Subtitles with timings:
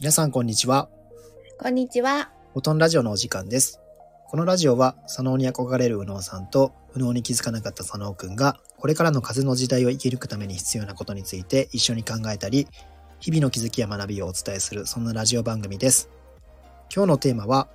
[0.00, 0.88] 皆さんこんにちは。
[1.58, 2.30] こんにちは。
[2.54, 3.82] ボトンラジオのお時間です。
[4.28, 12.66] このラジオは、左脳に憧れる右脳さんと、右脳に気づかなかった左脳くんが、これからの風の時代を生き抜くために必要なことについて一緒に考えたり、
[13.18, 16.08] 日々の気づきや学びをお伝えする、そんなラジオ番組です。
[16.90, 17.68] 今日のテーマは、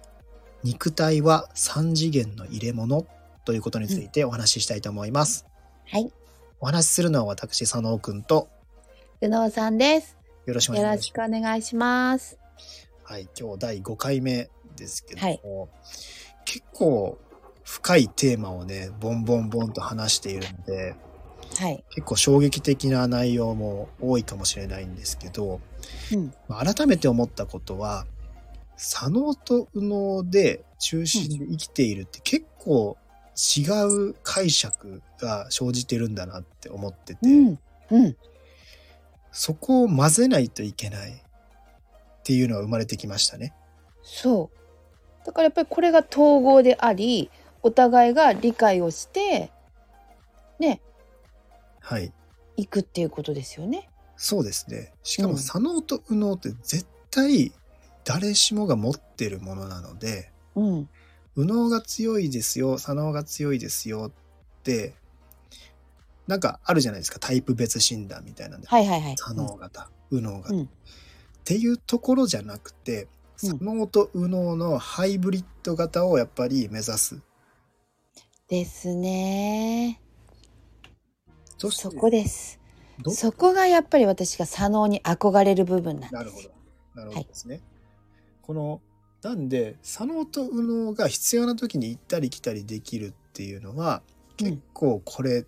[0.64, 3.06] 肉体は三次元の入れ物
[3.46, 5.46] ということについてお話ししたいと思います。
[5.86, 6.12] はい。
[6.60, 8.50] お話しするのは私、左脳くんと、
[9.22, 10.15] 宇野さんです。
[10.46, 11.20] よろしくおよ願いします。
[11.20, 12.40] ろしくお願いします。
[13.04, 15.70] はい、今日第5回目ですけども、はい
[16.46, 17.18] 結構
[17.64, 20.96] 深いテーマをね、ボンボンボンと話しているので、
[21.58, 21.84] はい。
[21.90, 25.60] 結構衝撃的な内容も多いかもしれないんですけど、
[26.14, 26.34] うん。
[26.48, 28.06] まあ改めて思ったことは、
[28.78, 32.98] 左脳と右脳で中心で生きているって結構
[33.36, 33.64] 違
[34.10, 37.60] う解釈が生じてるんだなって思ってて、うん。
[37.90, 38.18] うん。
[39.36, 41.14] そこを混ぜないといけないっ
[42.24, 43.54] ていうのは生まれてきましたね。
[44.02, 45.26] そう。
[45.26, 47.30] だからやっぱりこれが統合であり、
[47.62, 49.52] お互いが理解をして、
[50.58, 50.82] ね、
[51.82, 52.14] はい。
[52.56, 53.90] いくっていうことですよね。
[54.16, 54.94] そうですね。
[55.04, 57.52] しかもうん左脳と右脳って絶対
[58.06, 60.90] 誰しもが持ってるものなので、うん。
[61.36, 64.94] 右脳が強いですよ、左脳が強いですよって、
[66.28, 68.68] なんかあるじゃないですか、タイプ別診断みたいなんで。
[68.68, 69.16] はいはいはい。
[69.18, 73.10] 左脳型、右脳型、うんっていうところじゃなくて、うん
[73.60, 77.22] 左脳と右脳のハイブリッド型をやっぱり目指す。
[78.48, 80.02] ですね。
[81.58, 82.60] そそこです。
[83.02, 86.14] どそこがやっぱり私が左脳に憧れる部分なんです。
[86.14, 86.50] なるほど。
[86.96, 87.62] なるほどですね。
[88.42, 88.82] この、
[89.22, 95.46] なんで、左脳と右脳が必要な時に行ったり来たりできるっていうのは、うん結構これ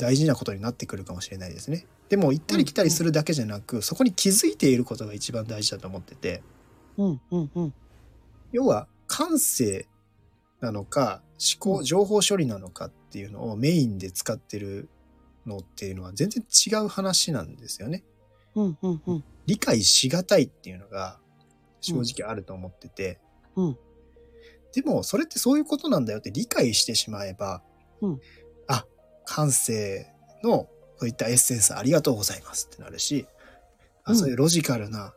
[0.00, 1.86] 大事なことになってくるかもしれないですね。
[2.08, 6.42] でも行ったり来たりするだけじゃなく、そこに気づいていることが一番大事だと思ってて、
[6.96, 7.74] うんうんうん。
[8.52, 9.86] 要は感性
[10.60, 14.88] なのか思考、うん情報処理なのかっていうのをメインで使ってる
[15.46, 18.02] のっていうのは全然違う話なんですよね。
[18.54, 19.24] うんうんうん。
[19.46, 21.18] 理解しがたいっていうのが
[21.80, 23.20] 正直あると思ってて、
[23.56, 23.78] うん
[24.72, 27.62] でもそれってそういうことなんだよって理解してしまえば、
[28.00, 28.16] うんあ
[29.30, 30.68] 感性の
[30.98, 33.26] そういったエッセンスありがとうございますってなるし、
[34.04, 35.14] あうんそういうロジカルな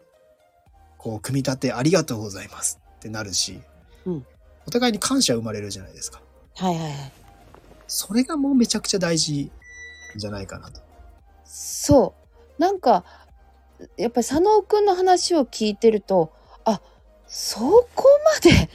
[0.98, 3.60] こう組み立てありがとうございますってなるし、
[4.06, 4.26] うん
[4.66, 6.22] お互いに感謝生まれるじゃないですか。
[6.56, 6.94] はいはいはい。
[7.88, 9.52] それがもうめちゃくちゃ大事
[10.16, 10.80] じゃないかなと。
[11.44, 12.14] そ
[12.58, 12.62] う。
[12.62, 13.04] なんか、
[13.98, 16.32] やっぱり佐野くんの話を聞いてると、
[16.64, 16.82] あ、
[17.28, 17.60] そ
[17.94, 18.70] こまで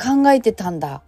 [0.00, 1.02] 考えてたんだ。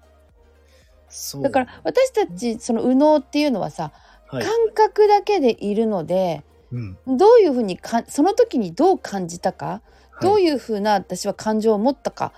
[1.43, 3.93] だから私たち、その右脳っていうのはさ、
[4.29, 9.83] はい、感覚だけでいるので、うんどういうふうにか、その時にどう感じたか、
[10.21, 12.33] どういういうふうな私は感情を持ったか。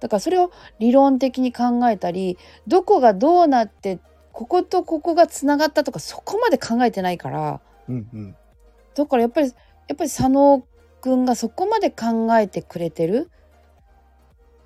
[0.00, 3.98] だからそれを理論的に考えたり、どこがどうなって、
[4.32, 8.36] こことここがつながったとか、そこまで考えてないから、うんうん
[8.94, 9.52] だからやっぱりや
[9.94, 10.64] っぱり佐野
[11.00, 13.30] くんがそこまで考えてくれてる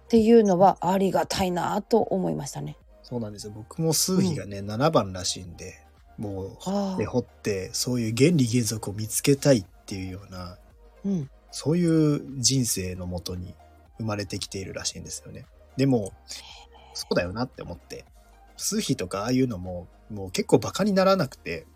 [0.04, 2.76] っていうのはありがたいなと思いましたね。
[3.08, 3.52] そうなんですよ。
[3.54, 5.82] 僕も数比がね、7番らしいんで、
[6.18, 10.58] もうあで掘ってそういう原理原則を見つけたいっていうような
[11.04, 13.54] うん、そういう人生のもとに
[13.98, 15.46] 生まれてきているらしいんですよね。
[15.76, 16.12] でも
[16.92, 18.04] そうだよなって思って。
[18.56, 21.66] 数比とかああいうのももう結構バカにならなくて、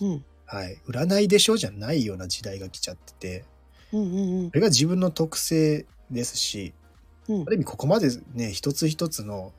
[0.00, 3.44] うん、はい、占いでしょじゃないような時代が来ちゃってて
[3.92, 6.72] うん、うん、それが自分の特性ですし
[7.28, 7.42] うん。
[7.42, 9.52] ある意味ここまでね一つ一つの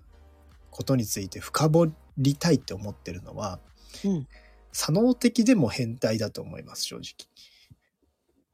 [0.72, 3.60] ことについて深掘りたいって思ってるのは
[4.06, 4.28] うん、
[4.72, 7.04] 左脳的でも変態だと思います正直。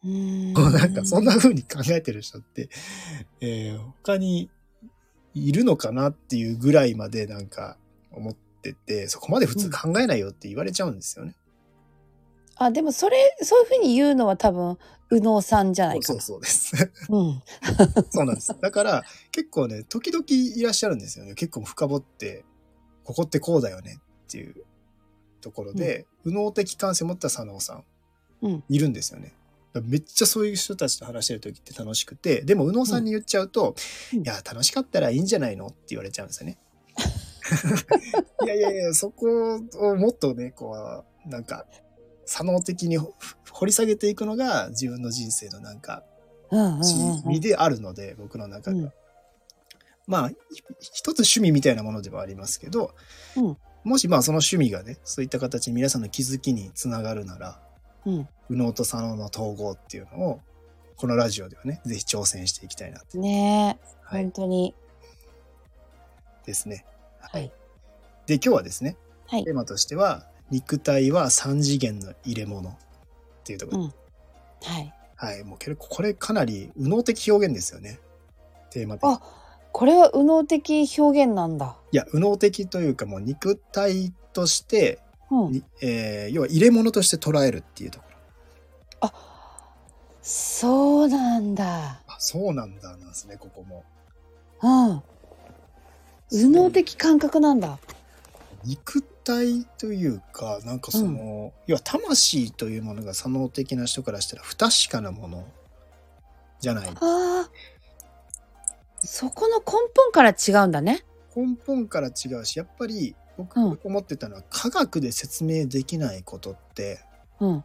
[0.04, 0.54] うん。
[0.54, 2.70] なんかそんな風に考えてる人って、
[3.42, 4.50] えー他に
[5.34, 7.78] いるのかなっていうぐらいまでなんか
[8.12, 11.36] 思ってて、そこまで普通考えないよって言われちゃうんですよね。
[12.60, 14.78] あでもそれそういうふうに言うのは多分
[15.10, 16.22] 右脳さんじゃないかそうな。
[16.22, 16.92] そうです。
[17.10, 17.44] うん、
[18.12, 18.56] そうなんです。
[18.60, 21.34] だから結構ね、時々いらっしゃるんですよね。
[21.34, 22.44] 結構深掘って、
[23.04, 24.56] ここってこうだよねっていう
[25.42, 27.84] ところで、右脳的感性を持った左脳さん、
[28.42, 29.34] うんいるんですよね。
[29.84, 33.76] めっちゃそういう人たちと話してる時って楽しくて、でも右脳さんに言っちゃうと、
[34.14, 36.58] うんいや、楽しかったらいいんじゃないのって言われちゃうんですよね。
[38.44, 40.76] いやいやいや、そこをもっとね、こ
[41.26, 41.66] う、なんか、
[42.28, 43.14] 左脳的にほ
[43.52, 46.04] 掘り下げていくのが自分の人生のなんか、
[46.52, 48.84] うん、うん、うん身であるので、僕の中では。
[48.84, 48.94] うん
[50.08, 50.36] まあ、ひ
[50.80, 52.96] 一つ趣味みたいなものではありますけど、
[53.36, 57.62] うんもしまあその趣味がね、そういった形に皆さんの気づきにつながるなら、
[58.06, 60.42] うん、右脳と左脳の統合っていうのを
[60.98, 63.18] このラジオではね、ぜひ挑戦していきたいなと。
[63.18, 64.32] ねえ、はい本。
[64.32, 64.76] 当に。
[66.46, 66.86] ですね。
[67.22, 67.50] はい。
[68.26, 68.98] で、今日はですね、
[69.28, 72.74] はいテーマとしては、肉体は三次元の入れ物っ
[73.44, 74.94] ていうところで、うんはい。
[75.16, 75.44] はい。
[75.44, 78.00] もうこれかなり右脳的表現ですよね。
[78.72, 79.22] テーマあ
[79.72, 81.76] これは右脳的表現なんだ。
[81.92, 85.00] いや、右脳的というかもう肉体として、
[85.30, 85.52] うん。
[85.52, 88.18] にえー要は入れ物として捉えるっていうところ。
[90.28, 92.02] そうなんだ。
[92.06, 93.86] あ、そうなんだなんですね、ここも。
[94.62, 95.02] うん。
[96.30, 97.80] 右脳的感覚なんだ。
[98.68, 105.48] 肉体というか、なんかその、要は魂というものが左脳的な人からしたら不確かなもの
[106.60, 106.90] じゃない。
[106.90, 107.50] ああ。
[109.00, 109.66] そこの根
[109.96, 111.06] 本から違うんだね。
[111.34, 117.00] 根本から違うし、やっぱり僕うん思ってたのは、科学で説明できないことって
[117.40, 117.64] うん。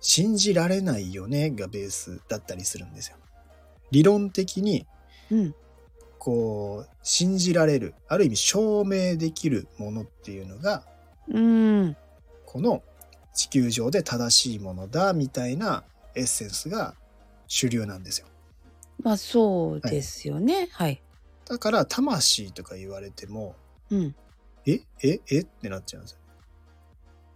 [0.00, 3.16] 信じられないよねがベースだったりするんですよ。
[3.90, 4.86] 理論的に
[5.32, 5.54] うん。
[6.26, 10.82] こう信じられるある意味証明できるものっていうのが
[11.28, 11.96] うん。
[12.44, 12.82] この
[13.32, 15.84] 地球上で正しいものだみたいな
[16.16, 16.96] エッセンスが
[17.46, 18.26] 主流なんですよ。
[19.04, 20.68] まあそうですよね。
[20.72, 21.00] はい。
[21.48, 23.54] だから魂とか言われても
[23.90, 24.14] うん。
[24.66, 26.18] えええってなっちゃうんですよ。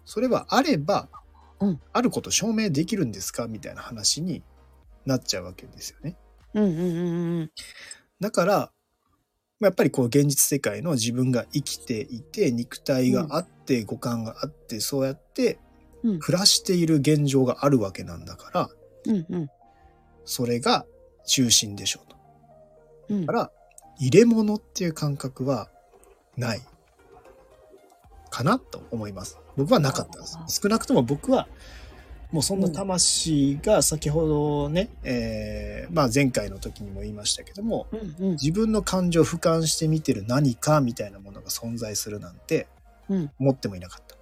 [0.05, 1.09] それはあれば、
[1.61, 4.43] うんあること証明できるんですかみたいな話に
[5.07, 6.17] なっちゃうわけですよね。
[6.55, 7.51] うんうんうんうん。
[8.19, 8.73] だから
[9.61, 15.59] やっぱりこう現実世界の自分が生きていて肉体があって五感があってそうやって
[16.03, 18.71] うん暮らしている現状があるわけなんだから
[19.07, 19.51] うんうん。
[20.25, 20.87] それが
[21.27, 22.17] 中心でしょうと。
[23.11, 23.51] うんだから
[23.99, 25.69] 入れ物っていう感覚は
[26.39, 26.62] ない
[28.31, 29.39] かなと思います。
[29.57, 30.47] 僕はなかったですあ。
[30.49, 31.49] 少なくとも僕は
[32.32, 42.69] もうそんな魂が先ほどね、えーまあ前回の時にも言いましたけどもうんうん自分の感情を俯瞰して見てる何かみたいなものが存在するなんて
[43.09, 44.19] うん思ってもいなかったっ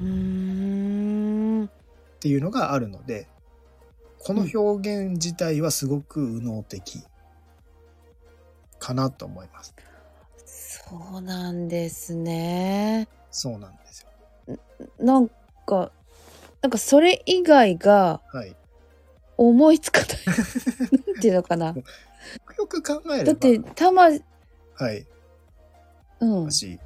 [0.00, 1.70] うーん
[2.20, 3.26] ていうのがあるので
[4.18, 7.02] この表現自体はすごく右脳的
[8.78, 9.74] かなと思います。
[10.44, 13.08] そうなんですね。
[13.30, 14.06] そうなんです
[14.48, 14.58] よ。
[14.98, 15.30] なん
[15.66, 15.92] か
[16.62, 18.56] なんかそれ以外がはい。
[19.38, 20.08] 思いつかない。
[21.06, 21.74] なんていうのかな。
[22.56, 23.24] よく考えれば。
[23.24, 25.06] だってたまはい。
[26.20, 26.78] うんし、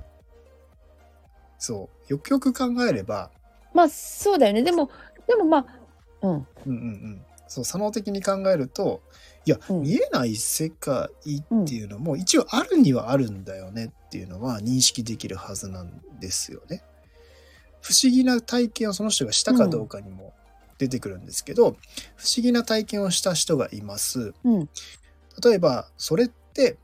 [1.58, 2.12] そう。
[2.12, 3.30] よくよく考えれば、
[3.72, 4.62] まあそうだよね。
[4.62, 4.90] でも
[5.28, 5.66] でもまあ
[6.22, 7.22] うんうんうんうん。
[7.46, 9.02] そう、左脳的に考えると、
[9.44, 16.82] いや、うん見えない世界っていうのも、一応あるにはあるんだよねっていうのは認識できるはずなんですよね。
[17.80, 20.34] 不思議な体験をその人がしたかどうかにも
[20.78, 21.76] 出てくるんですけど、
[22.16, 24.34] 不思議な体験をした人がいます。
[24.44, 24.68] うん。
[25.42, 26.76] 例えば、それって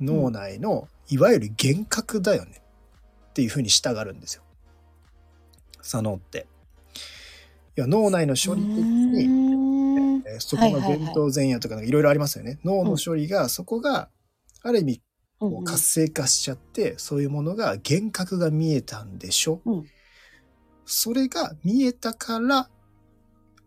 [0.00, 2.62] 脳内のいわゆる幻覚だよね。
[3.30, 4.42] っていうふうに従うんですよ。
[5.82, 6.46] 左脳って。
[7.76, 12.60] いや脳内の処理的に、そこのはいはいはい前頭前野とかいろいろありますよね。
[12.64, 14.08] 脳の処理が、そこが
[14.62, 15.02] ある意味
[15.40, 19.86] うんこう活性化しちゃって、そういうものが幻覚が見えたんでしょ、うん
[20.86, 22.68] それが見えたから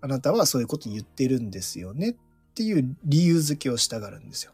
[0.02, 2.16] あなたはそういうこと言ってるんですよねっ
[2.54, 4.52] ていう理由付けをしたがるんですよ。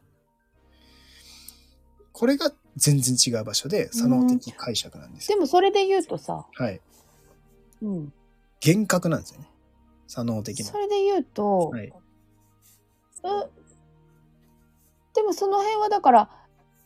[2.12, 5.38] これが全然違う場所で左脳的解釈なんですよ。
[5.38, 6.82] でもそれで言うとさ、はい。
[7.82, 8.13] うん、
[8.63, 9.50] 幻覚なんですよね。
[10.08, 10.77] 左脳的なそ。
[10.77, 11.88] れで言うと、はい。
[11.88, 11.93] う
[15.15, 16.29] でもその辺はだから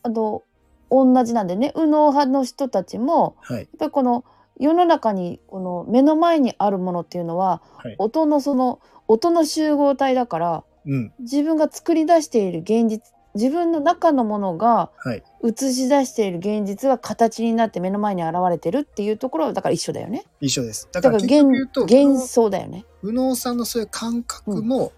[0.02, 0.42] あの
[0.90, 3.58] 同じなんでね右脳派の人たちもはい。
[3.58, 4.24] やっぱりこの
[4.58, 11.12] 世の中にこの目の前にあるものっていうのは、はい音のその音の集合体だからうん。
[11.20, 15.22] 自分が作り出している現実自分の中のものがはい。
[15.44, 20.24] 映し出している現実が形になって目の前に現れてるっていうところはだから一緒だよね。
[20.40, 20.88] 一緒です。
[20.92, 21.44] だだから幻
[21.76, 22.84] 幻想だよね。
[23.02, 24.92] 右脳さんのそういう感覚も、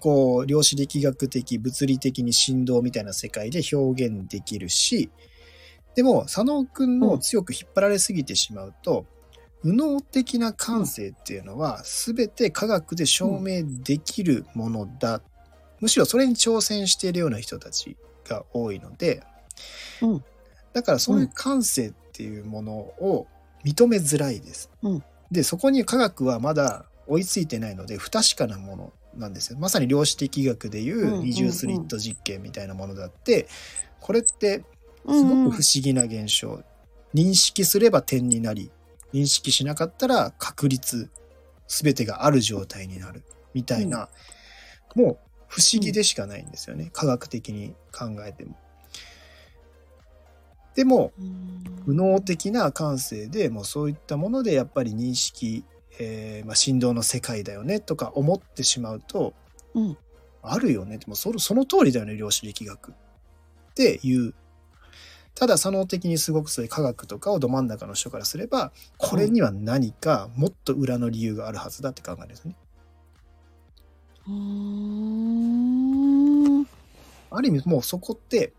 [0.00, 5.10] こう量子力学的物理的に振動みたいな世界で表現できるし
[5.94, 9.06] でも佐野くんの強く引っ張られすぎてしまうと、
[9.62, 15.20] 右脳的な感性っていうのは全て科学で証明できるものだ、
[15.80, 19.22] むしろそれに挑戦しているような人たちが多いので、
[20.02, 20.24] うん。
[20.72, 23.26] だからそういう感性っていうものを
[23.64, 24.70] 認めづらいです。
[24.82, 25.04] うん。
[25.30, 29.58] でそこに科学はまだ追いついてないので不確かなものなんですよ。
[29.58, 31.24] まさに量子力学でいうんうんううん。
[31.24, 33.48] 二重スリット実験みたいなものだって
[34.00, 34.64] これってうん
[35.06, 35.50] すごうん。
[35.50, 36.62] く不思議な現象、
[37.14, 38.70] 認識すれば点になり
[39.12, 41.10] 認識しなかったら確率
[41.66, 43.22] 全てがある状態になる
[43.54, 44.08] みたいな、
[44.94, 46.90] もう不思議でしかないんですよね。
[46.92, 48.56] 科学的に考えても。
[50.74, 51.12] でも、
[51.86, 55.64] 右脳的な感性でもうそういったものでやっぱり認識、
[55.98, 59.34] えーまあ、振動の世界だよねとか思ってしまうと、
[59.74, 59.98] うん。
[60.42, 60.98] あるよね。
[60.98, 62.92] でもそのその通りだよね量子力学。
[62.92, 62.94] っ
[63.74, 64.34] ていう
[65.34, 72.56] ただ左脳的にすごくそういう科学とかをど真ん中の人からすればこれには何かもっと裏の理由があるはずだって考えですね。
[74.26, 74.32] うー
[76.62, 76.66] ん
[77.30, 78.52] ある意味もうそこって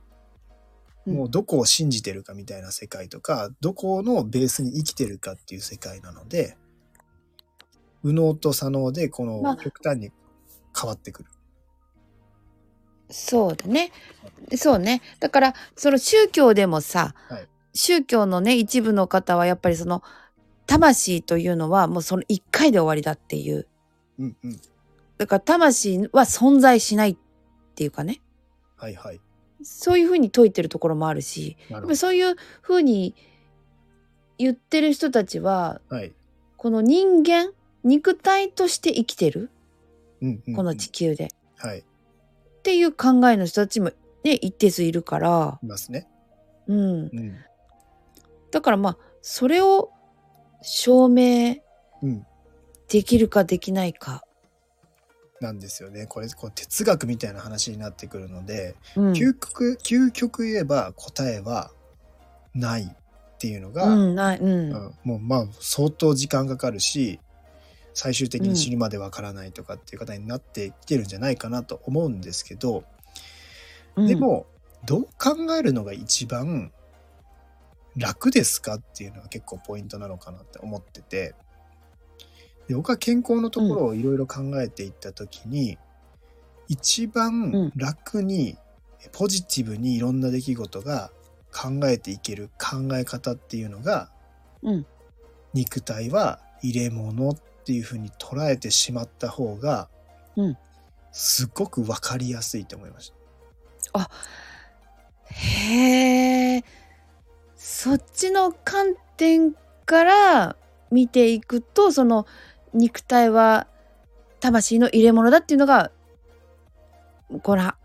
[1.06, 6.58] うんもうどこを信じてるかみたいな世界とか、どこのベースに生きてるかっていう世界なので
[8.04, 10.12] 右脳と左脳でこのまあ極端に
[10.80, 11.30] 変わってくる。
[13.12, 13.92] そうだね。
[14.56, 15.02] そうね。
[15.20, 20.04] だから、その宗教でもさ、はい宗教のね、一部の方はやっぱりその、
[20.68, 23.66] 魂というのはもうその一回で終わりだっていう。
[24.20, 24.62] うんうん。
[25.18, 27.18] だから魂は存在しないっ
[27.76, 28.22] ていうかね。
[28.76, 29.22] はいはい。
[29.64, 33.16] そういうふうに説いてるところもあるし、るほそういうふうに
[34.38, 35.96] 言ってる人たちは、ど。
[35.96, 36.14] はい。
[36.58, 37.52] この人間、
[37.86, 39.50] 肉体として生きてる？
[40.22, 41.30] うんうんうんこの地球で。
[41.58, 41.86] はい。
[42.62, 43.92] っていう考えの人たちも
[44.24, 46.08] ね、一定数いるから、いますね。
[46.68, 46.78] うん。
[46.78, 47.36] うん。
[48.52, 49.90] だからまあ、それを
[50.62, 51.56] 証明
[52.04, 52.26] うん。
[52.88, 54.24] できるかできないか。
[55.40, 56.06] なんですよね。
[56.06, 59.12] これ、こう哲学みたいな話になってくるので、うん。
[59.14, 61.72] 究極、究極言えば答えは
[62.54, 64.20] ないっていうのが、うん。
[64.20, 67.20] うんもうまあ相当時間かかるし
[67.94, 72.84] 最終的に死ぬまでわからないとかっていう方になってきてるんじゃないかなと思うんですけど、
[73.96, 74.08] うん。
[74.08, 74.46] で、も
[74.86, 76.72] どう考えるのが一番
[77.96, 81.36] 楽ですかっていうのが結構ポイントなのかなって思ってて
[82.68, 85.78] で僕は健康のところをいろいろ考えていった時に、
[86.70, 88.58] 一番楽に
[89.12, 91.12] ポジティブにいろんな出来事が
[91.54, 94.10] 考えていける考え方っていうのが、
[94.64, 94.86] うん。
[95.54, 99.90] 肉体は入れ物っていうふうに捉えてしまった方が、
[100.36, 100.58] うん
[101.12, 103.12] すごくわかりやすいと思いまし
[103.94, 104.10] た。
[105.26, 106.64] へえ。
[107.56, 109.54] そっちの観点
[109.86, 110.56] から
[110.90, 112.26] 見ていくと、その
[112.74, 113.68] 肉体は
[114.40, 115.92] 魂の入れ物だっていうのが、
[117.44, 117.78] こら、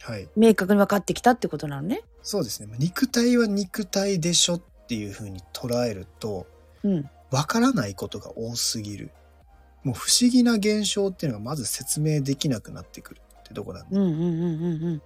[0.00, 0.28] はい。
[0.34, 2.02] 明確に分かってきたってことなのね。
[2.22, 2.74] そうですね。
[2.78, 6.46] 肉体は肉体でしょっていうふうに捉えると、
[6.82, 7.10] うん。
[7.30, 9.10] わからないことが多すぎる。
[9.84, 15.02] もう不思議な現象っていうのがまず説明できなくなってくるってとこなんで、うんうんうん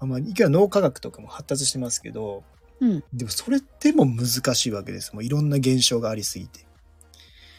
[0.00, 2.44] うんまあ、いくら脳科学とかも発達してますけど、
[2.80, 2.90] うん。
[2.92, 3.04] うん。
[3.12, 5.12] でもそれでも難しいわけです。
[5.12, 6.60] もういろんな現象がありすぎて。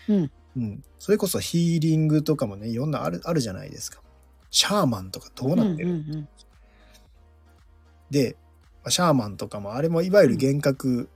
[0.08, 0.32] うん。
[0.56, 0.84] うん。
[1.00, 4.02] それこそヒーリングとかもね、いろんなあるあるじゃないですか。
[4.52, 6.30] シャーマンとかどうなってる、うんうん
[8.10, 8.38] で、
[8.84, 11.10] まあシャーマンとかもあれもいわゆる幻覚、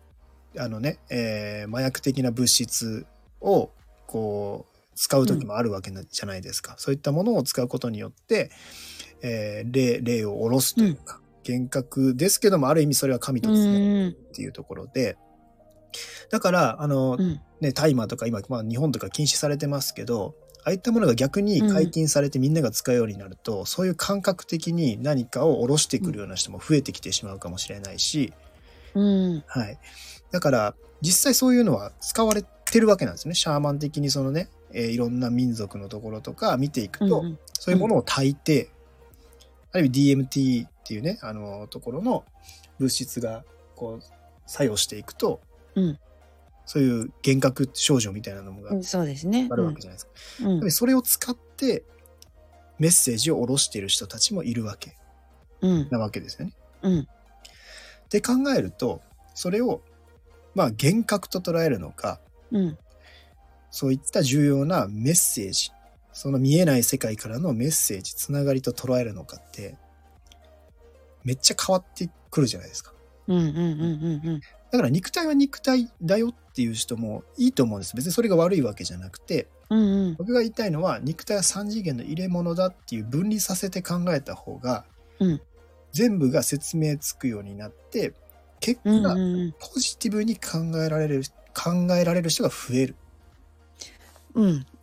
[0.57, 3.07] あのね、えー麻薬的な物質
[3.41, 3.71] を
[4.05, 6.75] こう使う時もあるわけなじゃないですか。
[6.77, 8.51] そういったものを使うことによって、
[9.21, 13.55] えー霊霊を下ろすというか、幻覚ですけどもある意味それは神とうん。
[13.55, 15.17] うつながるんっていうところで、
[16.29, 17.41] だからあの、うん。
[17.61, 20.35] ね、大麻とか今、まあ、日本とか禁止されてますけど
[20.65, 28.33] ああいったものが逆に解禁されてみんなが使うようになると、そういう感覚的に何かを下ろしてくるような人も増えてきてしまうかもしれないし、
[28.95, 29.43] うん。
[29.45, 29.77] はい、
[30.31, 38.69] だから実際そういうのは使われてるわけなんですねシャーマン的にそのね、えーいろんな民族のところとか見ていくと、うんそういうものを炊いて、
[39.71, 42.25] ある意味 DMT っていうねあのところの
[42.77, 44.03] 物質がこう
[44.45, 45.39] 作用していくと、
[45.75, 45.99] うん
[46.65, 48.83] そういう幻覚症状みたいなのがうん。
[48.83, 49.47] そうですね。
[49.51, 50.05] あるわけじゃないです
[50.43, 50.49] か。
[50.49, 51.83] うんでそれを使って
[52.79, 54.97] メッセージを下ろしている人たちもいるわけ
[55.61, 55.87] うん。
[55.91, 56.53] なわけですよね。
[56.81, 56.99] うん。
[57.01, 57.05] っ
[58.09, 59.01] て考えると
[59.35, 59.81] それを
[60.55, 62.19] まあ幻覚と捉えるのか
[62.51, 62.77] うん。
[63.73, 65.71] そういった重要なメッセージ
[66.13, 69.75] その見えない世界からのメッセージつながりと捉えるのかって
[71.23, 72.93] めっちゃ変わってくるじゃないですか。
[73.27, 73.37] うん。
[73.37, 73.45] うん。
[73.47, 74.21] うん。
[74.23, 74.41] うん。
[74.71, 77.95] だから肉体は肉体だよっていう人もいいと思うんです。
[77.95, 79.79] 別にそれが悪いわけじゃなくて、うん。
[79.79, 80.15] うん。
[80.17, 84.85] 僕が言いたいのは肉体は3次元の入れ物だっていう分離させて考えた方が、
[85.19, 85.41] うん
[85.93, 88.13] 全部が説明つくようになって
[88.59, 89.15] 結果。
[89.59, 93.02] ポジティブに考えられる考えられる人が増えるうん。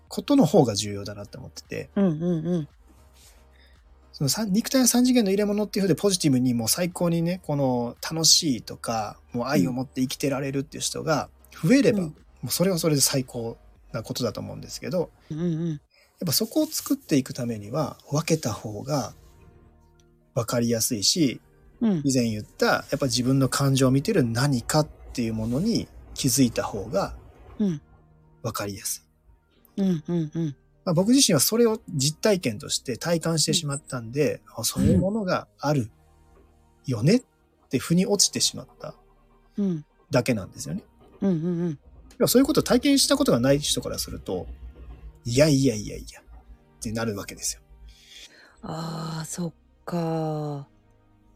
[0.09, 2.05] ことの方が重要だなって思っててうん。
[2.05, 2.47] うん。
[2.47, 2.69] うん。
[4.13, 11.31] その三肉体は3次元の入れ物っていうふうでポジティブにもう最高にねこの楽しいとかもう愛を持って生きてられるっていう人が
[11.63, 13.59] 増えれば、うんもうそれはそれで最高
[13.93, 15.41] なことだと思うんですけどうん。
[15.41, 15.81] うん。
[16.25, 19.15] っぱそこを作っていくためには分けた方が
[20.35, 21.41] 分かりやすいし、
[21.81, 22.03] うん。
[22.05, 27.15] 以前言ったやっぱ自分の感情を見てる何かっていうものに気づいた方が
[27.59, 27.81] うん。
[28.43, 29.10] 分かりやすい。
[29.81, 30.05] うん。
[30.07, 30.31] うん。
[30.35, 30.57] うん。
[30.85, 35.91] まあ、僕自身はそれを実体験として体感してしまったんで、あそういうものがある
[36.87, 37.23] よねっ
[37.69, 38.95] て腑に落ちてしまった
[39.59, 39.85] うん。
[40.11, 40.83] だけなんですよね。
[41.21, 41.31] うん。
[41.31, 41.35] う
[41.69, 41.71] ん。
[41.73, 41.79] い
[42.19, 44.47] やそういうことを体験したことがない人からすると、
[45.25, 46.25] いやいやいやいやっ
[46.83, 47.63] てなるわけですよ。
[48.63, 49.53] ああ、そっ
[49.85, 50.69] か。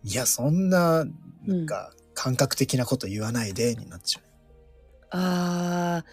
[0.02, 1.06] いや、そんな、
[1.46, 4.20] なんか、感覚的なこと言わないで、になっちゃ
[5.10, 6.04] ああ、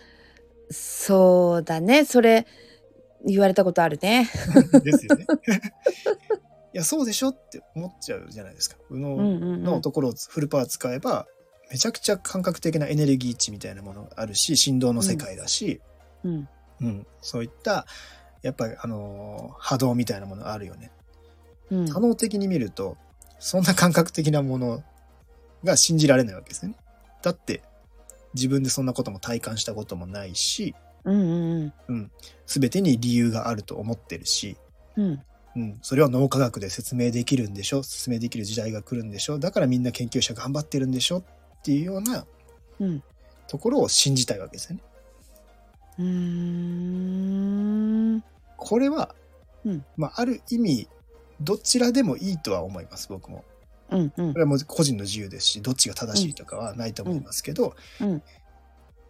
[0.72, 2.06] そうだね。
[2.06, 2.46] それ、
[3.26, 4.30] 言われたことあるね。
[4.74, 4.80] う。
[4.82, 5.26] ですよね。
[6.74, 8.78] いや、そうでしょって思っちゃうじゃないですか。
[8.90, 9.18] 右脳
[9.58, 11.28] のところをフルパワー使えば、
[11.70, 15.82] めちゃくちゃ感覚的なエネルギー値みたいなものがあるし、振動の世界だし、
[16.24, 16.50] うん。
[16.82, 17.86] うん、そういった、
[18.42, 20.92] やっぱり、あのー波動みたいなものがあるよね。
[21.70, 21.90] うん。
[21.90, 22.98] 可能的に見ると、
[23.40, 24.84] そんな感覚的なもの
[25.64, 26.78] が信じられないわけですよね。
[27.22, 27.62] だって、
[28.34, 32.12] 自分でそんなことも体感したこともないし、うんうん
[32.46, 34.58] すべてに理由があると思ってるし、
[34.96, 35.06] うん。
[35.06, 35.24] うん。
[35.54, 37.84] うん、それは脳科学で説明できるんでしょ？
[37.84, 39.38] 説明できる時代が来るんでしょ？
[39.38, 41.18] だからみんな研究者頑張ってるんでしょ？
[41.18, 41.24] っ
[41.64, 42.26] ていうような
[42.80, 43.04] うん。
[43.48, 44.82] ところを信じたいわけですよね。
[46.00, 46.06] うー
[48.18, 48.24] ん。
[48.56, 49.14] これは、
[49.66, 50.88] うんまあ、ある意味、
[51.42, 53.44] どちらでもいいとは思います、僕も。
[53.92, 58.24] うんうんこれはもう個人の自由ですし、どっちが正しいとかはないと思いますけど、うん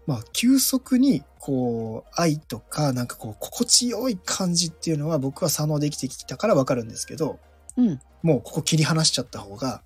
[0.07, 7.39] まあ、急速に、こう、愛とか、なんかこう、心地よい感じっていうのは僕は左脳で生きてきたからわかるんですけど、
[7.77, 7.99] うん。
[8.23, 9.83] もうここ切り離しちゃった方が、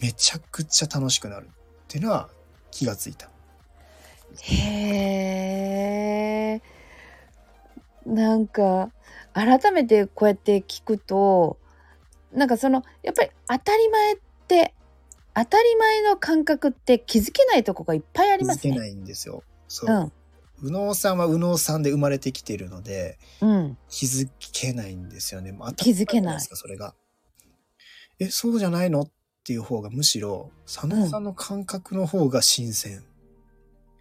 [0.00, 1.48] めちゃくちゃ楽しくなるっ
[1.88, 2.28] ていうのは
[2.70, 3.30] 気がついた。
[4.42, 4.54] へ
[6.54, 6.62] え。
[8.06, 8.92] なんか、
[9.32, 11.58] 改めてこうやって聞くと、
[12.32, 14.74] なんかその、やっぱり当たり前って、
[15.34, 18.62] 当たり前の感覚って気づけないとこがいっぱいありますね。
[18.62, 19.42] 気づけないんですよ。
[19.68, 19.98] そうう。
[20.06, 20.12] ん。
[20.60, 23.78] 右脳さんは右脳さんで生まれてきているので、うん。
[23.88, 25.52] 気づけないんですよね。
[25.52, 26.94] まあ気づけないそれが。
[28.18, 29.02] え、そうじゃないの？
[29.02, 29.10] っ
[29.44, 33.04] ていう方がむしろ、佐野さんの感覚の方が新鮮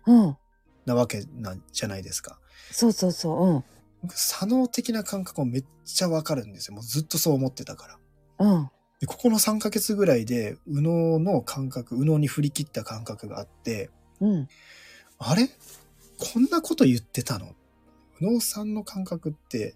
[0.08, 0.38] うん。
[0.86, 2.40] なわけなんじゃないですか。
[2.72, 3.48] そうそうそう。
[3.48, 3.64] うん。
[4.02, 6.74] 僕、左脳的な感覚もめっちゃわかるんですよ。
[6.74, 8.00] もうずっとそう思ってたから。
[8.40, 8.70] うん。
[9.00, 14.48] でここの3ヶ月ぐらいで、右脳の感覚、右脳に振り切った感覚があって、うん。
[15.20, 15.50] あれ？
[16.18, 17.54] こんなこと言ってたの？
[18.20, 19.76] 右脳さんの感覚って、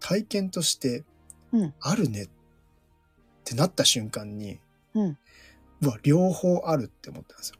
[0.00, 1.04] 体験として
[1.52, 1.74] うん。
[1.80, 2.24] あるね？
[2.24, 2.28] っ
[3.44, 4.58] てなった瞬間に、
[4.94, 5.18] うん。
[5.82, 7.56] うわ、両方あるって思ったんですよ。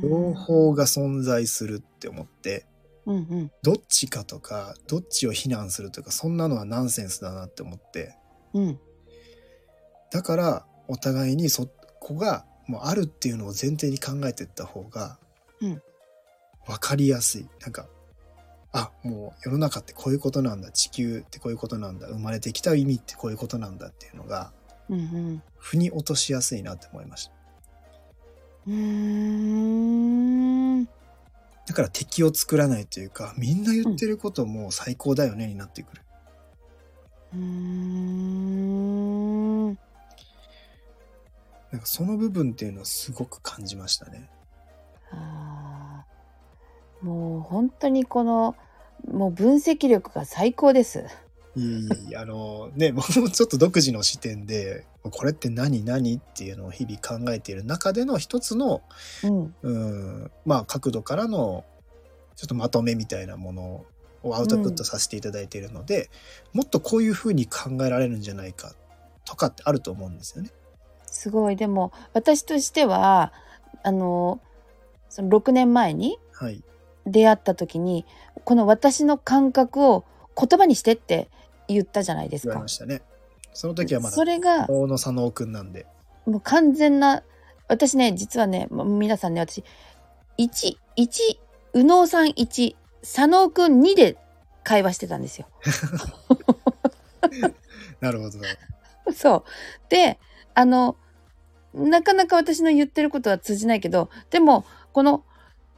[0.00, 2.66] 両方が存在するって思って、
[3.06, 3.50] うんうん。
[3.62, 8.16] どっちかとか、どっちを非難するとか、そんなのはナンセンスだなって思って、
[8.54, 8.78] うん。
[10.10, 11.68] だから、お互いにそ
[12.00, 15.18] こがもうあるっていうのを前提に考えていった方が
[15.60, 15.82] うん、
[16.66, 17.48] わかりやすい。
[17.60, 17.88] なんか、
[18.72, 20.70] あ、もう世の中ってこういうことなんだ。
[20.70, 22.08] 地球ってこういうことなんだ。
[22.08, 24.52] 生まれてきた意味ってこういうことなんだっていうのが、
[24.88, 25.42] うんうん。
[25.56, 27.32] 腑に落としやすいなって思いました。
[28.66, 28.74] うー
[30.80, 30.88] ん。
[31.66, 36.02] だから敵を作らないというか、みんな言ってることも最高だよねになってくる。
[37.32, 38.44] うーん。
[41.72, 44.30] なんかその部分っていうのはすごく感じましたね。
[45.10, 48.56] あーもう本当にこの
[49.10, 51.04] もう分析力が最高です。
[51.56, 58.82] いえいあのね、僕もちょっと独自の視点で、これって何何っていうのを日々考えている中での一つの、
[59.22, 59.54] うん。
[59.62, 59.78] う
[60.24, 61.64] ん、まあ角度からの
[62.36, 63.84] ちょっとまとめみたいなもの
[64.22, 66.10] をアウトプットさせていただいているので、
[66.52, 68.74] もっとこういうふうに考えられるんじゃないか
[69.24, 70.50] とかってあると思うんですよね。
[71.06, 73.32] すごいでも私としては
[73.84, 74.40] あの
[75.08, 76.62] その6年前にはい。
[77.06, 78.06] 出会った時に
[78.44, 80.04] この私の感覚を
[80.36, 81.28] 言葉にしてって
[81.68, 82.68] 言ったじゃないですか言われま。
[82.68, 83.02] したね。
[83.52, 85.86] その時はまだそれが大野佐野くんなんで。
[86.26, 87.22] もう完全な
[87.68, 89.62] 私ね実はねもう皆さんね私
[90.38, 90.76] 11
[91.74, 94.16] 右脳さん1佐野くん2で
[94.64, 95.46] 会話してたんですよ。
[98.00, 98.38] なるほど。
[99.12, 99.44] そう。
[99.90, 100.18] で、
[100.54, 100.96] あの、
[101.74, 105.24] なかなか私の言ってることは通じないけど、でも、この、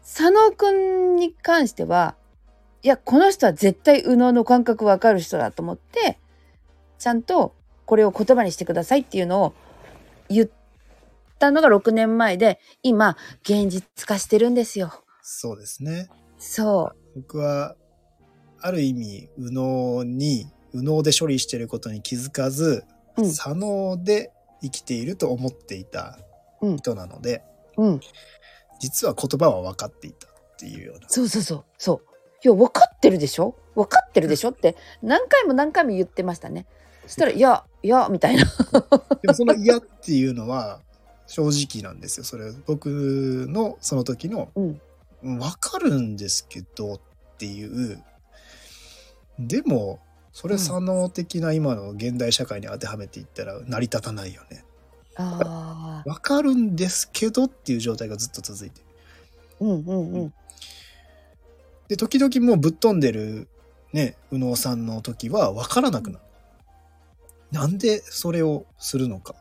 [0.02, 2.14] 佐野くんに関しては、
[2.82, 6.18] いや、この人は絶対右脳の感覚わかる人だと思って、
[6.98, 9.54] ちゃんとこれを言葉にしてくださいっていうのを
[10.28, 10.48] 言っ
[11.38, 15.02] たのが6年前で、今、現実化してるんですよ。
[15.22, 16.08] そうですね。
[16.38, 17.76] そ僕は
[18.60, 22.84] ある意味、右脳に、右脳で処理していることに気づかず、
[23.16, 26.18] うん左脳で生きていると思っていた
[26.60, 27.42] 人なので、
[27.78, 28.00] うん。
[28.78, 31.08] 実は言葉は分かっていたっていうような。
[31.08, 31.64] そうそうそう。
[31.78, 32.15] そう。
[32.44, 33.54] いや、分かってるでしょ？
[33.74, 34.50] 分かってるでしょ？
[34.50, 36.66] って何回も何回も言ってましたね。
[37.06, 38.44] そしたら、いや、いや、みたいな。
[39.22, 40.80] でもその嫌っていうのは
[41.26, 42.24] 正直なんですよ。
[42.24, 44.80] それ僕のその時の、うん。
[45.22, 47.00] うんわかるんですけどっ
[47.38, 48.02] ていう。
[49.38, 49.98] でも、
[50.32, 54.64] それうん左脳的な今の現代社会に当てはめていったら成り立たないよね。
[55.16, 58.86] わかるんですけどっていう状態がずっと続いてる。
[59.60, 60.34] うんうんうん。
[61.88, 63.48] で、時々もうぶっ飛んでる
[63.92, 66.24] ね、右脳さんの時はわからなくなる。
[67.52, 69.34] なんでそれをするのか。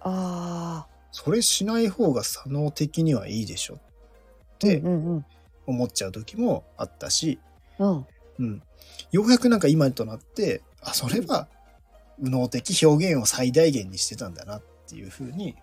[0.00, 0.98] ああ。
[1.10, 5.26] それしない方が左脳的にはいいでしょっうんてうんうん。
[5.66, 7.38] 思っちゃう時もあったし、
[7.78, 8.06] うん。
[8.38, 8.62] うん。
[9.12, 11.48] ようやくなんか今となって、あ、それは
[12.18, 15.54] 右脳的表現を最大限にしてたんだなっていうふうに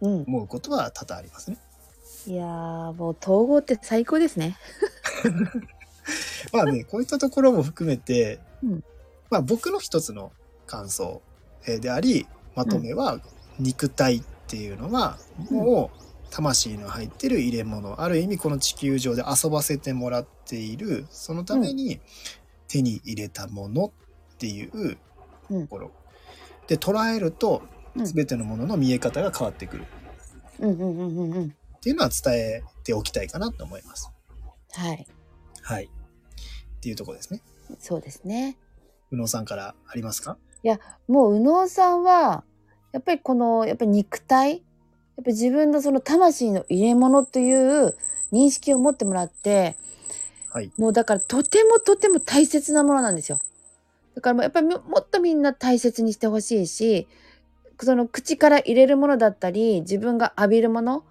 [0.00, 0.22] うん。
[0.22, 1.58] 思うことは多々ありますね。
[2.26, 4.56] いやー、もう統合って最高ですね。
[6.52, 8.84] まあね、こういったところも含めて、うん。
[9.30, 10.32] まあ僕の一つの
[10.66, 11.22] 感想
[11.66, 13.20] えーであり、まとめは、
[13.58, 15.18] 肉体っていうのは、
[15.50, 15.98] もう、
[16.30, 22.00] 魂の入ってる入れ物、ある意味この地球上で遊ばせてもらっている、そのために
[22.68, 24.98] 手に入れたものっていう
[25.50, 25.62] うん。
[25.62, 25.90] ところ。
[26.66, 27.62] で、捉えると、
[27.96, 28.04] うん。
[28.04, 29.84] 全てのものの見え方が変わってくる。
[30.60, 31.54] うんうんうんうんうん。
[31.78, 34.10] っていうのは伝えておきたいかなと思います。
[34.72, 35.06] はい。
[35.62, 35.84] はい。
[35.84, 37.40] っていうところですね。
[37.78, 38.56] そうですね。
[39.10, 40.36] 宇野さんからありますか？
[41.06, 42.44] もう右脳さんは
[42.92, 44.60] やっぱりこのやっぱり肉体やっ
[45.16, 47.96] ぱり自分のその魂の入れ物という
[48.32, 49.76] 認識を持ってもらって
[50.50, 50.72] はい。
[50.76, 53.40] もうだからとてもとても大切なものなんですよ。
[54.14, 57.06] だからもうやっぱりももっとみんな大切にしてほしいし
[57.80, 61.04] その口から入れるものだったり自分が浴びるもの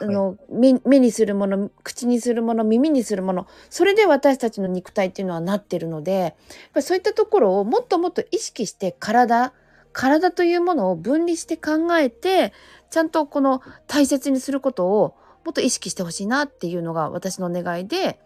[0.00, 6.32] あの目目にするもの口にするもの耳にするものそれで私たちの肉体っていうのはなってるのでやっ
[6.72, 9.52] ぱりそういったところをもっともっと意識して体
[9.92, 12.52] 体というものを分離して考えて
[12.90, 18.18] ちゃんとこの大切にすることをもっと意識してほしいなっていうのが私の願いで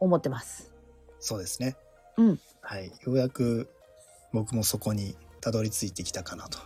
[0.00, 0.72] 思ってます。
[1.20, 1.76] そうですね。
[2.16, 2.40] うん。
[2.60, 2.86] はい。
[2.86, 3.68] ようやく
[4.32, 6.58] 僕もそこにたどり着いてきたかなと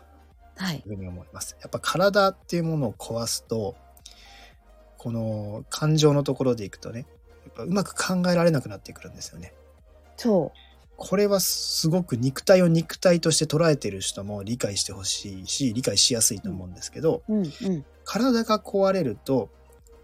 [0.57, 0.83] はいい。
[0.85, 1.57] うふうに思います。
[1.61, 3.77] やっぱ体っていうものを壊すと、
[4.99, 7.07] この感情のところでいくとね、
[7.45, 9.55] やっぱうまく考えられなくなってくるんですよね。
[10.17, 10.53] そ
[10.97, 17.35] これはすごく肉体を肉体として捉えてる人も理解してほしいし、理解しやすいと思うんですけど、う。
[17.35, 17.85] うんうん。
[18.05, 19.49] 体が壊れると、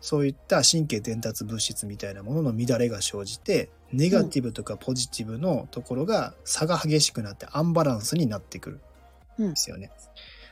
[0.00, 8.80] そういった神経伝達物質みたいなものの乱れが生じて、ネガティブとかポジティブのところが差が激しくなってアンバランスになってく
[9.38, 9.90] るんですよね。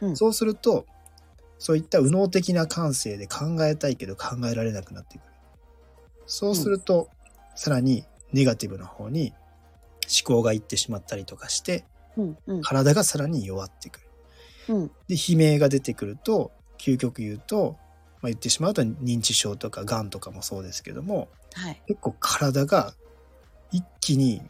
[0.01, 0.87] うんそうすると、
[1.63, 5.27] そういった右脳的な感性で考えたいけど考えられなくなってくる。
[6.27, 7.09] そうすると、
[7.55, 9.33] さらにネガティブな方に
[10.03, 11.85] 思考がいってしまったりとかして、
[12.17, 14.75] うんうん体がさらに弱ってくる。
[14.75, 17.77] うんで、悲鳴が出てくると、究極言うと、
[18.23, 21.81] まあ、言ってしまうと認知症とか癌とかもそうですけども、はい。
[21.87, 22.93] 結構体が
[23.71, 24.43] 一気に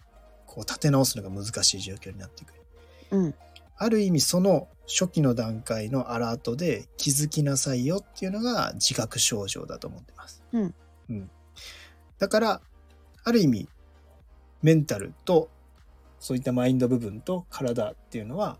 [0.47, 2.61] こう立て直すのが難しい状況になってくる。
[3.11, 3.35] うん
[3.83, 10.43] ある意味その初期の段階のアラートで気づきなさいよっていうのが自覚症状だと思ってます。
[10.53, 10.75] うん
[11.11, 11.31] うん
[12.19, 12.61] だから、
[13.25, 13.69] ある意味
[14.63, 15.49] メンタルと
[16.21, 18.59] そういったマインド部分と体っていうのは、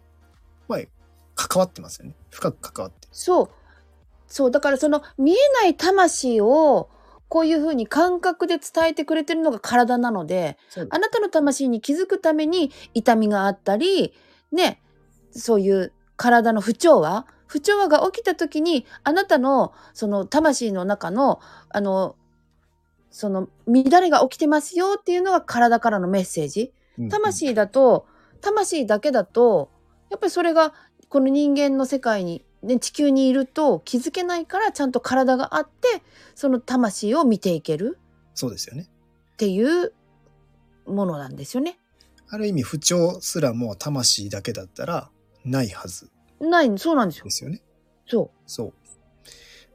[0.67, 0.81] まあ、
[1.37, 2.17] 関わってますよね。
[2.31, 3.09] 深く関わってる。
[3.13, 3.51] そう。
[4.27, 4.51] そう。
[4.51, 6.91] だからその見えない魂を
[7.29, 10.59] こういうふうに感覚で伝えてくれてるのが体なので、
[10.91, 14.13] あなたの魂に気づくために痛みがあったり、
[14.51, 14.82] ね、
[15.33, 22.17] そういう体の不調和不調和が起きた時にあなたのその魂の中のあの
[23.11, 26.73] その乱れが起きてますよっていうのが体からのメッセージ。
[26.99, 28.07] うん魂だと
[28.43, 29.71] 魂だけだと
[30.11, 30.75] やっぱりそれが
[31.09, 36.03] この人間の世界に、ね、地球にいると気づけないからちゃんと体があって
[36.35, 37.99] その魂を見ていける
[38.35, 38.89] そうですよね。
[39.33, 39.93] っていう
[40.87, 41.79] ものなんですよね。
[42.29, 45.11] ある意味不調すらも魂だけだったら
[45.45, 47.31] ないはずないそうなんですよで。
[47.31, 47.63] すよね。
[48.07, 48.73] そそう。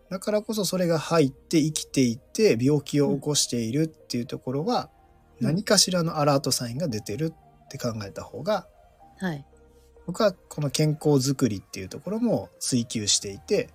[0.10, 4.90] だからこそそれが入って生きていて病気を起こしているっていうところは
[5.40, 7.34] うん何かしらのアラートサインが出てる
[7.66, 8.68] って考えた方が
[9.22, 9.26] う。
[9.26, 9.46] はい。
[10.06, 13.70] 僕はこの健康づくりっていうところも追求していて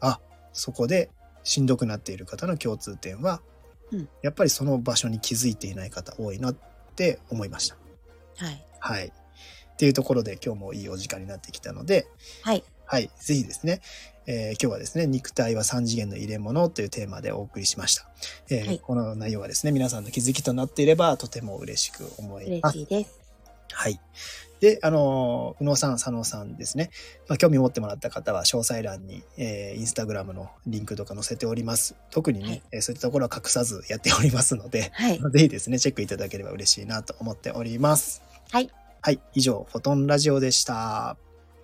[0.00, 0.20] あ
[0.52, 1.10] そこで
[1.42, 3.40] しんどくなっている方の共通点は
[3.90, 6.56] うんやっぱりその場所に気づいていない方多いなっ
[6.94, 7.76] て思いました。
[8.36, 8.66] はい。
[8.78, 9.12] はい。
[9.72, 12.06] っていうところで今日もいいお時間になってきたので、
[12.42, 12.64] はい。
[12.84, 13.10] はい。
[13.20, 13.80] ぜひですね、
[14.26, 18.06] えー今日はですね、肉体は三次元の入れ物というテーマでお送りしました。
[18.50, 22.78] えーはいこの内容がですね、皆さんの気づきとなっていればとても嬉しく思い嬉ます。
[22.78, 23.18] しいです。
[23.72, 23.98] はい。
[24.60, 26.90] で、あの、宇野さん、佐野さんですね。
[27.26, 31.96] まあ、興味持ってもらった方は、詳細欄に、えーインスタグラムのリンクとか載せております。
[32.10, 35.18] 特にね、はいえーそういったところは隠さずやっておりますので、はい。
[35.32, 38.22] ぜひですね、チェックいただければ嬉しいなと思っております。
[38.50, 38.70] はい。
[39.04, 41.16] はい、以上、フォトンラジオでした。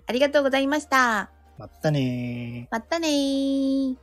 [0.05, 1.31] ありがとうございました。
[1.57, 3.95] まったねまったね